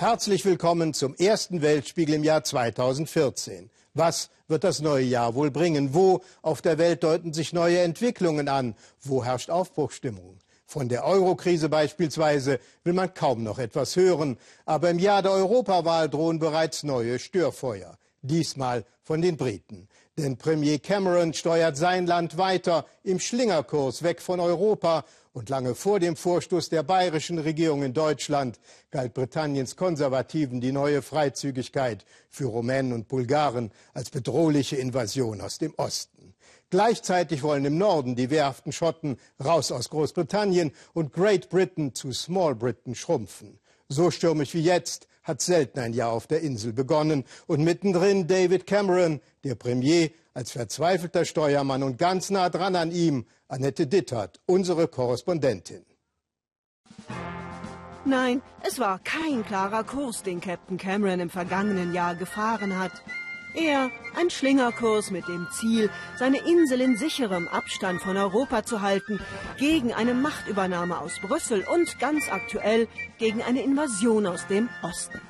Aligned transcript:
Herzlich 0.00 0.46
willkommen 0.46 0.94
zum 0.94 1.14
ersten 1.16 1.60
Weltspiegel 1.60 2.14
im 2.14 2.24
Jahr 2.24 2.42
2014. 2.42 3.68
Was 3.92 4.30
wird 4.48 4.64
das 4.64 4.80
neue 4.80 5.04
Jahr 5.04 5.34
wohl 5.34 5.50
bringen? 5.50 5.92
Wo 5.92 6.22
auf 6.40 6.62
der 6.62 6.78
Welt 6.78 7.04
deuten 7.04 7.34
sich 7.34 7.52
neue 7.52 7.80
Entwicklungen 7.80 8.48
an? 8.48 8.76
Wo 9.02 9.22
herrscht 9.22 9.50
Aufbruchsstimmung? 9.50 10.38
Von 10.64 10.88
der 10.88 11.04
Eurokrise 11.04 11.68
beispielsweise 11.68 12.60
will 12.82 12.94
man 12.94 13.12
kaum 13.12 13.42
noch 13.42 13.58
etwas 13.58 13.94
hören. 13.94 14.38
Aber 14.64 14.88
im 14.88 14.98
Jahr 14.98 15.20
der 15.20 15.32
Europawahl 15.32 16.08
drohen 16.08 16.38
bereits 16.38 16.82
neue 16.82 17.18
Störfeuer. 17.18 17.98
Diesmal 18.22 18.84
von 19.02 19.22
den 19.22 19.36
Briten. 19.36 19.88
Denn 20.18 20.36
Premier 20.36 20.78
Cameron 20.78 21.32
steuert 21.32 21.76
sein 21.76 22.06
Land 22.06 22.36
weiter 22.36 22.84
im 23.02 23.18
Schlingerkurs 23.18 24.02
weg 24.02 24.20
von 24.20 24.40
Europa. 24.40 25.04
Und 25.32 25.48
lange 25.48 25.76
vor 25.76 26.00
dem 26.00 26.16
Vorstoß 26.16 26.70
der 26.70 26.82
bayerischen 26.82 27.38
Regierung 27.38 27.84
in 27.84 27.94
Deutschland 27.94 28.58
galt 28.90 29.14
Britanniens 29.14 29.76
Konservativen 29.76 30.60
die 30.60 30.72
neue 30.72 31.02
Freizügigkeit 31.02 32.04
für 32.28 32.46
Rumänen 32.46 32.92
und 32.92 33.06
Bulgaren 33.06 33.70
als 33.94 34.10
bedrohliche 34.10 34.76
Invasion 34.76 35.40
aus 35.40 35.58
dem 35.58 35.72
Osten. 35.76 36.34
Gleichzeitig 36.70 37.42
wollen 37.42 37.64
im 37.64 37.78
Norden 37.78 38.16
die 38.16 38.30
wehrhaften 38.30 38.72
Schotten 38.72 39.18
raus 39.42 39.72
aus 39.72 39.90
Großbritannien 39.90 40.72
und 40.94 41.12
Great 41.12 41.48
Britain 41.48 41.94
zu 41.94 42.12
Small 42.12 42.54
Britain 42.54 42.94
schrumpfen. 42.94 43.60
So 43.88 44.10
stürmisch 44.10 44.54
wie 44.54 44.62
jetzt 44.62 45.08
hat 45.30 45.40
selten 45.40 45.78
ein 45.78 45.94
Jahr 45.94 46.12
auf 46.12 46.26
der 46.26 46.42
Insel 46.42 46.72
begonnen. 46.72 47.24
Und 47.46 47.62
mittendrin 47.62 48.26
David 48.26 48.66
Cameron, 48.66 49.20
der 49.44 49.54
Premier, 49.54 50.10
als 50.34 50.50
verzweifelter 50.50 51.24
Steuermann 51.24 51.82
und 51.82 51.98
ganz 51.98 52.30
nah 52.30 52.50
dran 52.50 52.76
an 52.76 52.92
ihm 52.92 53.26
Annette 53.48 53.86
Dittert, 53.86 54.40
unsere 54.46 54.86
Korrespondentin. 54.88 55.84
Nein, 58.04 58.42
es 58.66 58.78
war 58.78 58.98
kein 59.00 59.44
klarer 59.44 59.84
Kurs, 59.84 60.22
den 60.22 60.40
Captain 60.40 60.78
Cameron 60.78 61.20
im 61.20 61.30
vergangenen 61.30 61.92
Jahr 61.92 62.14
gefahren 62.14 62.78
hat. 62.78 62.92
Er 63.54 63.90
ein 64.16 64.30
Schlingerkurs 64.30 65.10
mit 65.10 65.26
dem 65.26 65.48
Ziel, 65.50 65.90
seine 66.16 66.38
Insel 66.38 66.80
in 66.80 66.96
sicherem 66.96 67.48
Abstand 67.48 68.00
von 68.00 68.16
Europa 68.16 68.64
zu 68.64 68.80
halten, 68.80 69.18
gegen 69.58 69.92
eine 69.92 70.14
Machtübernahme 70.14 70.98
aus 70.98 71.18
Brüssel 71.20 71.64
und 71.72 71.98
ganz 71.98 72.30
aktuell 72.30 72.86
gegen 73.18 73.42
eine 73.42 73.62
Invasion 73.62 74.26
aus 74.26 74.46
dem 74.46 74.68
Osten. 74.82 75.20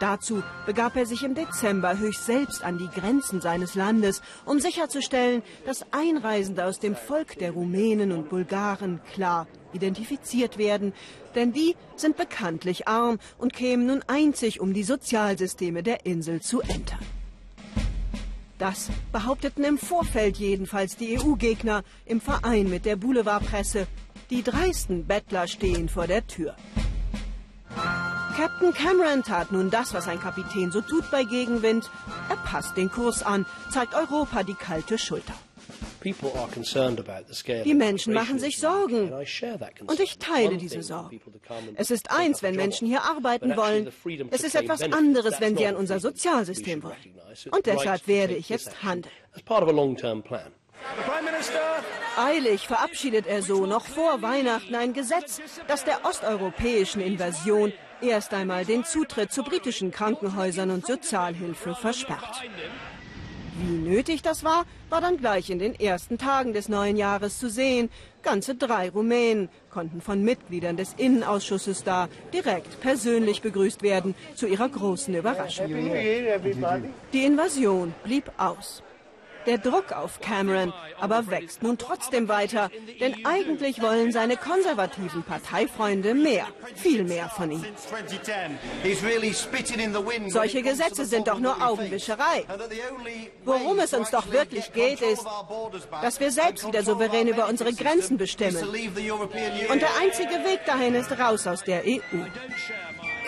Dazu 0.00 0.42
begab 0.64 0.96
er 0.96 1.04
sich 1.04 1.22
im 1.22 1.34
Dezember 1.34 1.98
höchst 1.98 2.24
selbst 2.24 2.64
an 2.64 2.78
die 2.78 2.88
Grenzen 2.88 3.40
seines 3.40 3.74
Landes, 3.74 4.22
um 4.46 4.58
sicherzustellen, 4.58 5.42
dass 5.66 5.84
Einreisende 5.92 6.64
aus 6.64 6.78
dem 6.78 6.96
Volk 6.96 7.38
der 7.38 7.52
Rumänen 7.52 8.12
und 8.12 8.30
Bulgaren 8.30 9.00
klar 9.12 9.46
identifiziert 9.74 10.56
werden, 10.56 10.94
denn 11.34 11.52
die 11.52 11.76
sind 11.96 12.16
bekanntlich 12.16 12.88
arm 12.88 13.18
und 13.36 13.52
kämen 13.52 13.86
nun 13.86 14.02
einzig, 14.06 14.60
um 14.60 14.72
die 14.72 14.84
Sozialsysteme 14.84 15.82
der 15.82 16.06
Insel 16.06 16.40
zu 16.40 16.62
entern. 16.62 17.19
Das 18.60 18.90
behaupteten 19.10 19.64
im 19.64 19.78
Vorfeld 19.78 20.36
jedenfalls 20.36 20.94
die 20.94 21.18
EU-Gegner 21.18 21.82
im 22.04 22.20
Verein 22.20 22.68
mit 22.68 22.84
der 22.84 22.96
Boulevardpresse. 22.96 23.86
Die 24.28 24.42
dreisten 24.42 25.06
Bettler 25.06 25.48
stehen 25.48 25.88
vor 25.88 26.06
der 26.06 26.26
Tür. 26.26 26.54
Captain 28.36 28.74
Cameron 28.74 29.22
tat 29.22 29.50
nun 29.50 29.70
das, 29.70 29.94
was 29.94 30.08
ein 30.08 30.20
Kapitän 30.20 30.70
so 30.70 30.82
tut 30.82 31.10
bei 31.10 31.24
Gegenwind. 31.24 31.90
Er 32.28 32.36
passt 32.36 32.76
den 32.76 32.90
Kurs 32.90 33.22
an, 33.22 33.46
zeigt 33.70 33.94
Europa 33.94 34.42
die 34.42 34.54
kalte 34.54 34.98
Schulter. 34.98 35.34
Die 36.02 37.74
Menschen 37.74 38.14
machen 38.14 38.38
sich 38.38 38.58
Sorgen. 38.58 39.12
Und 39.12 40.00
ich 40.00 40.18
teile 40.18 40.56
diese 40.56 40.82
Sorgen. 40.82 41.20
Es 41.76 41.90
ist 41.90 42.10
eins, 42.10 42.42
wenn 42.42 42.56
Menschen 42.56 42.86
hier 42.86 43.02
arbeiten 43.02 43.56
wollen. 43.56 43.90
Es 44.30 44.42
ist 44.42 44.54
etwas 44.54 44.82
anderes, 44.82 45.40
wenn 45.40 45.56
sie 45.56 45.66
an 45.66 45.76
unser 45.76 46.00
Sozialsystem 46.00 46.82
wollen. 46.82 46.96
Und 47.50 47.66
deshalb 47.66 48.06
werde 48.06 48.34
ich 48.34 48.48
jetzt 48.48 48.82
handeln. 48.82 49.12
Eilig 52.16 52.66
verabschiedet 52.66 53.26
er 53.26 53.42
so 53.42 53.66
noch 53.66 53.86
vor 53.86 54.22
Weihnachten 54.22 54.74
ein 54.74 54.92
Gesetz, 54.92 55.40
das 55.68 55.84
der 55.84 56.04
osteuropäischen 56.04 57.00
Invasion 57.00 57.72
erst 58.00 58.32
einmal 58.34 58.64
den 58.64 58.84
Zutritt 58.84 59.32
zu 59.32 59.42
britischen 59.42 59.90
Krankenhäusern 59.90 60.70
und 60.70 60.86
Sozialhilfe 60.86 61.74
versperrt. 61.74 62.42
Wie 63.60 63.88
nötig 63.88 64.22
das 64.22 64.42
war, 64.42 64.64
war 64.88 65.00
dann 65.02 65.18
gleich 65.18 65.50
in 65.50 65.58
den 65.58 65.78
ersten 65.78 66.16
Tagen 66.16 66.54
des 66.54 66.68
neuen 66.68 66.96
Jahres 66.96 67.38
zu 67.38 67.50
sehen. 67.50 67.90
Ganze 68.22 68.54
drei 68.54 68.88
Rumänen 68.88 69.50
konnten 69.70 70.00
von 70.00 70.22
Mitgliedern 70.22 70.76
des 70.78 70.94
Innenausschusses 70.96 71.84
da 71.84 72.08
direkt 72.32 72.80
persönlich 72.80 73.42
begrüßt 73.42 73.82
werden, 73.82 74.14
zu 74.34 74.46
ihrer 74.46 74.68
großen 74.68 75.14
Überraschung. 75.14 75.68
Die 77.12 77.24
Invasion 77.24 77.94
blieb 78.02 78.30
aus. 78.38 78.82
Der 79.46 79.58
Druck 79.58 79.92
auf 79.92 80.20
Cameron 80.20 80.72
aber 80.98 81.28
wächst 81.28 81.62
nun 81.62 81.78
trotzdem 81.78 82.28
weiter, 82.28 82.70
denn 83.00 83.24
eigentlich 83.24 83.80
wollen 83.80 84.12
seine 84.12 84.36
konservativen 84.36 85.22
Parteifreunde 85.22 86.14
mehr, 86.14 86.46
viel 86.74 87.04
mehr 87.04 87.28
von 87.28 87.50
ihm. 87.50 87.64
Solche 90.28 90.62
Gesetze 90.62 91.04
sind 91.06 91.28
doch 91.28 91.38
nur 91.38 91.62
Augenwischerei. 91.62 92.44
Worum 93.44 93.78
es 93.78 93.94
uns 93.94 94.10
doch 94.10 94.30
wirklich 94.30 94.72
geht, 94.72 95.00
ist, 95.00 95.24
dass 96.02 96.20
wir 96.20 96.30
selbst 96.30 96.66
wieder 96.66 96.82
souverän 96.82 97.28
über 97.28 97.48
unsere 97.48 97.72
Grenzen 97.72 98.16
bestimmen. 98.16 98.62
Und 98.62 99.82
der 99.82 99.96
einzige 100.00 100.34
Weg 100.44 100.64
dahin 100.66 100.94
ist 100.94 101.10
raus 101.18 101.46
aus 101.46 101.64
der 101.64 101.82
EU. 101.86 102.24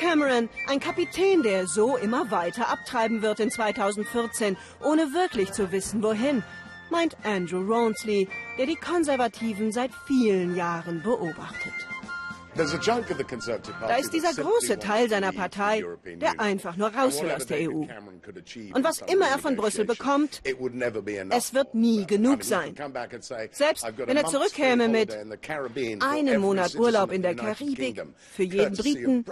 Cameron, 0.02 0.48
ein 0.66 0.80
Kapitän, 0.80 1.44
der 1.44 1.68
so 1.68 1.96
immer 1.96 2.32
weiter 2.32 2.68
abtreiben 2.68 3.22
wird 3.22 3.38
in 3.38 3.52
2014, 3.52 4.56
ohne 4.82 5.12
wirklich 5.12 5.52
zu 5.52 5.70
wissen, 5.70 6.02
wohin, 6.02 6.42
meint 6.90 7.16
Andrew 7.22 7.62
Rawnsley, 7.64 8.28
der 8.58 8.66
die 8.66 8.74
Konservativen 8.74 9.70
seit 9.70 9.92
vielen 10.08 10.56
Jahren 10.56 11.02
beobachtet. 11.02 11.72
Da 12.54 13.96
ist 13.96 14.12
dieser 14.12 14.34
große 14.34 14.78
Teil 14.78 15.08
seiner 15.08 15.32
Partei, 15.32 15.84
der 16.16 16.38
einfach 16.38 16.76
nur 16.76 16.94
raus 16.94 17.22
will 17.22 17.30
aus 17.30 17.46
der 17.46 17.70
EU. 17.70 17.86
Und 18.74 18.84
was 18.84 19.00
immer 19.00 19.26
er 19.26 19.38
von 19.38 19.56
Brüssel 19.56 19.84
bekommt, 19.84 20.42
es 20.44 21.54
wird 21.54 21.74
nie 21.74 22.06
genug 22.06 22.44
sein. 22.44 22.74
Selbst 23.50 23.86
wenn 23.96 24.16
er 24.16 24.26
zurückkäme 24.26 24.88
mit 24.88 25.16
einem 26.00 26.40
Monat 26.40 26.74
Urlaub 26.74 27.12
in 27.12 27.22
der 27.22 27.34
Karibik 27.34 28.02
für 28.32 28.42
jeden 28.42 28.76
Briten 28.76 29.24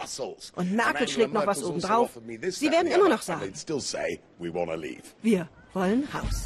und 0.55 0.73
Merkel 0.73 1.09
schlägt 1.09 1.35
noch 1.35 1.47
was 1.47 1.63
obendrauf, 1.63 2.19
sie 2.49 2.71
werden 2.71 2.91
immer 2.91 3.09
noch 3.09 3.23
sagen, 3.23 3.53
wir 5.23 5.49
wollen 5.73 6.09
raus. 6.13 6.45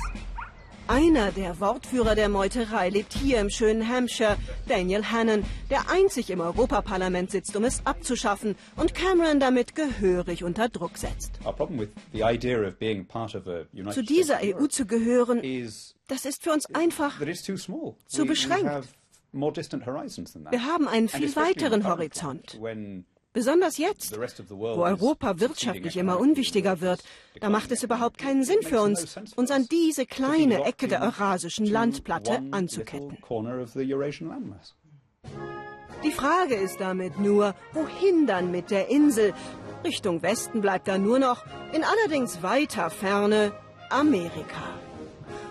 Einer 0.86 1.32
der 1.32 1.58
Wortführer 1.60 2.14
der 2.14 2.28
Meuterei 2.28 2.90
lebt 2.90 3.14
hier 3.14 3.40
im 3.40 3.48
schönen 3.48 3.88
Hampshire, 3.88 4.36
Daniel 4.68 5.02
Hannan, 5.04 5.42
der 5.70 5.90
einzig 5.90 6.28
im 6.28 6.40
Europaparlament 6.40 7.30
sitzt, 7.30 7.56
um 7.56 7.64
es 7.64 7.80
abzuschaffen 7.86 8.54
und 8.76 8.94
Cameron 8.94 9.40
damit 9.40 9.74
gehörig 9.74 10.44
unter 10.44 10.68
Druck 10.68 10.98
setzt. 10.98 11.40
Zu 13.92 14.02
dieser 14.02 14.40
EU 14.42 14.66
zu 14.66 14.84
gehören, 14.86 15.40
das 16.06 16.26
ist 16.26 16.42
für 16.42 16.52
uns 16.52 16.66
einfach 16.74 17.18
zu 18.06 18.26
beschränkt. 18.26 18.88
Wir 19.32 20.66
haben 20.66 20.88
einen 20.88 21.08
viel 21.08 21.34
weiteren 21.34 21.88
Horizont. 21.88 22.60
Besonders 23.34 23.78
jetzt, 23.78 24.16
wo 24.48 24.84
Europa 24.84 25.40
wirtschaftlich 25.40 25.96
immer 25.96 26.20
unwichtiger 26.20 26.80
wird, 26.80 27.02
da 27.40 27.50
macht 27.50 27.72
es 27.72 27.82
überhaupt 27.82 28.16
keinen 28.16 28.44
Sinn 28.44 28.62
für 28.62 28.80
uns, 28.80 29.16
uns 29.34 29.50
an 29.50 29.66
diese 29.68 30.06
kleine 30.06 30.64
Ecke 30.64 30.86
der 30.86 31.02
eurasischen 31.02 31.66
Landplatte 31.66 32.40
anzuketten. 32.52 33.18
Die 36.04 36.12
Frage 36.12 36.54
ist 36.54 36.80
damit 36.80 37.18
nur, 37.18 37.56
wohin 37.72 38.28
dann 38.28 38.52
mit 38.52 38.70
der 38.70 38.88
Insel? 38.88 39.34
Richtung 39.84 40.22
Westen 40.22 40.60
bleibt 40.60 40.86
da 40.86 40.96
nur 40.96 41.18
noch, 41.18 41.44
in 41.72 41.82
allerdings 41.82 42.40
weiter 42.40 42.88
Ferne, 42.88 43.52
Amerika. 43.90 44.83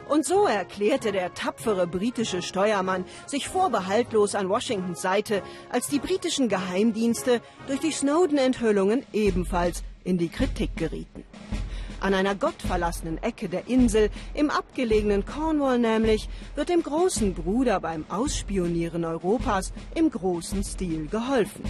Und 0.10 0.26
so 0.26 0.46
erklärte 0.46 1.12
der 1.12 1.34
tapfere 1.34 1.88
britische 1.88 2.42
Steuermann 2.42 3.06
sich 3.26 3.48
vorbehaltlos 3.48 4.36
an 4.36 4.50
Washingtons 4.50 5.02
Seite, 5.02 5.42
als 5.72 5.88
die 5.88 6.00
britischen 6.00 6.50
Geheimdienste 6.50 7.42
durch 7.68 7.80
die 7.80 7.92
Snowden-Enthüllungen 7.92 9.06
ebenfalls 9.14 9.84
in 10.04 10.18
die 10.18 10.30
Kritik 10.30 10.76
gerieten. 10.76 11.24
An 12.02 12.14
einer 12.14 12.36
gottverlassenen 12.36 13.24
Ecke 13.24 13.48
der 13.48 13.70
Insel, 13.70 14.10
im 14.34 14.50
abgelegenen 14.50 15.26
Cornwall 15.26 15.80
nämlich, 15.80 16.28
wird 16.54 16.68
dem 16.68 16.84
großen 16.84 17.34
Bruder 17.34 17.80
beim 17.80 18.04
Ausspionieren 18.10 19.06
Europas 19.06 19.72
im 19.96 20.12
großen 20.12 20.66
Stil 20.66 21.08
geholfen. 21.08 21.64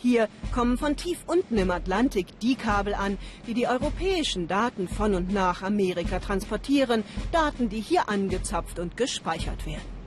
Hier 0.00 0.28
kommen 0.54 0.78
von 0.78 0.94
tief 0.94 1.18
unten 1.26 1.58
im 1.58 1.72
Atlantik 1.72 2.38
die 2.40 2.54
Kabel 2.54 2.94
an, 2.94 3.18
die 3.48 3.54
die 3.54 3.66
europäischen 3.66 4.46
Daten 4.46 4.86
von 4.86 5.14
und 5.14 5.32
nach 5.32 5.62
Amerika 5.62 6.20
transportieren, 6.20 7.02
Daten, 7.32 7.68
die 7.68 7.80
hier 7.80 8.08
angezapft 8.08 8.78
und 8.78 8.96
gespeichert 8.96 9.66
werden. 9.66 9.98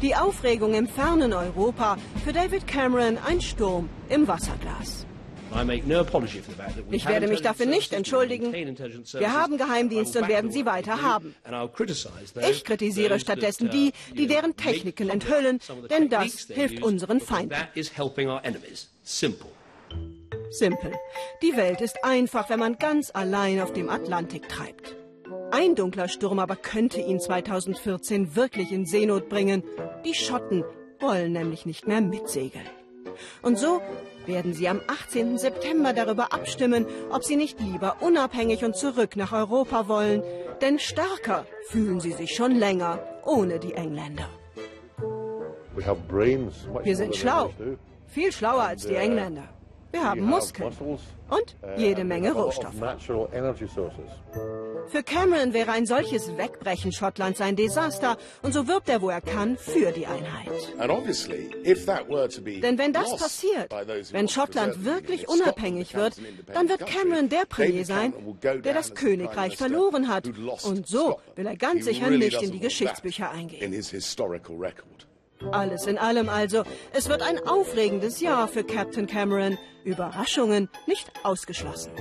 Die 0.00 0.16
Aufregung 0.16 0.72
im 0.72 0.88
fernen 0.88 1.34
Europa, 1.34 1.98
für 2.24 2.32
David 2.32 2.66
Cameron 2.66 3.18
ein 3.18 3.42
Sturm 3.42 3.90
im 4.08 4.26
Wasserglas. 4.26 5.06
Ich 6.90 7.06
werde 7.06 7.28
mich 7.28 7.42
dafür 7.42 7.66
nicht 7.66 7.92
entschuldigen. 7.92 8.52
Wir 8.52 9.32
haben 9.32 9.56
Geheimdienste 9.58 10.20
und 10.22 10.28
werden 10.28 10.50
sie 10.50 10.66
weiter 10.66 11.02
haben. 11.02 11.34
Ich 12.50 12.64
kritisiere 12.64 13.20
stattdessen 13.20 13.70
die, 13.70 13.92
die 14.16 14.26
deren 14.26 14.56
Techniken 14.56 15.08
enthüllen, 15.08 15.60
denn 15.90 16.08
das 16.08 16.48
hilft 16.48 16.82
unseren 16.82 17.20
Feinden. 17.20 17.56
Simpel. 20.50 20.92
Die 21.42 21.56
Welt 21.56 21.80
ist 21.80 22.04
einfach, 22.04 22.48
wenn 22.50 22.58
man 22.58 22.78
ganz 22.78 23.10
allein 23.12 23.60
auf 23.60 23.72
dem 23.72 23.88
Atlantik 23.88 24.48
treibt. 24.48 24.96
Ein 25.50 25.74
dunkler 25.74 26.08
Sturm 26.08 26.38
aber 26.38 26.56
könnte 26.56 27.00
ihn 27.00 27.20
2014 27.20 28.36
wirklich 28.36 28.72
in 28.72 28.86
Seenot 28.86 29.28
bringen. 29.28 29.62
Die 30.04 30.14
Schotten 30.14 30.64
wollen 31.00 31.32
nämlich 31.32 31.66
nicht 31.66 31.86
mehr 31.86 32.00
mitsegeln. 32.00 32.66
Und 33.42 33.58
so 33.58 33.80
werden 34.26 34.52
sie 34.52 34.68
am 34.68 34.80
18. 34.86 35.38
September 35.38 35.92
darüber 35.92 36.32
abstimmen, 36.32 36.86
ob 37.10 37.24
sie 37.24 37.36
nicht 37.36 37.60
lieber 37.60 37.96
unabhängig 38.00 38.64
und 38.64 38.76
zurück 38.76 39.16
nach 39.16 39.32
Europa 39.32 39.88
wollen. 39.88 40.22
Denn 40.60 40.78
stärker 40.78 41.46
fühlen 41.68 42.00
sie 42.00 42.12
sich 42.12 42.34
schon 42.34 42.54
länger 42.54 43.00
ohne 43.24 43.58
die 43.58 43.74
Engländer. 43.74 44.28
Wir 45.76 46.96
sind 46.96 47.16
schlau, 47.16 47.52
viel 48.06 48.32
schlauer 48.32 48.62
als 48.62 48.86
die 48.86 48.94
Engländer. 48.94 49.55
Wir 49.96 50.04
haben 50.04 50.20
Muskeln 50.20 50.70
und 51.30 51.56
jede 51.78 52.04
Menge 52.04 52.32
Rohstoffe. 52.32 52.74
Für 54.88 55.02
Cameron 55.02 55.54
wäre 55.54 55.72
ein 55.72 55.86
solches 55.86 56.36
Wegbrechen 56.36 56.92
Schottlands 56.92 57.40
ein 57.40 57.56
Desaster 57.56 58.18
und 58.42 58.52
so 58.52 58.68
wirbt 58.68 58.90
er, 58.90 59.00
wo 59.00 59.08
er 59.08 59.22
kann, 59.22 59.56
für 59.56 59.92
die 59.92 60.06
Einheit. 60.06 60.50
Denn 62.62 62.78
wenn 62.78 62.92
das 62.92 63.16
passiert, 63.16 63.72
wenn 64.12 64.28
Schottland 64.28 64.84
wirklich 64.84 65.28
unabhängig 65.28 65.94
wird, 65.94 66.20
dann 66.52 66.68
wird 66.68 66.84
Cameron 66.84 67.30
der 67.30 67.46
Premier 67.48 67.86
sein, 67.86 68.12
der 68.42 68.74
das 68.74 68.94
Königreich 68.94 69.56
verloren 69.56 70.08
hat. 70.08 70.28
Und 70.64 70.86
so 70.86 71.20
will 71.36 71.46
er 71.46 71.56
ganz 71.56 71.86
sicher 71.86 72.10
nicht 72.10 72.42
in 72.42 72.52
die 72.52 72.60
Geschichtsbücher 72.60 73.30
eingehen. 73.30 73.72
Alles 75.52 75.86
in 75.86 75.98
allem 75.98 76.28
also, 76.28 76.64
es 76.92 77.08
wird 77.08 77.22
ein 77.22 77.38
aufregendes 77.46 78.20
Jahr 78.20 78.48
für 78.48 78.64
Captain 78.64 79.06
Cameron. 79.06 79.58
Überraschungen 79.84 80.68
nicht 80.86 81.12
ausgeschlossen. 81.22 81.92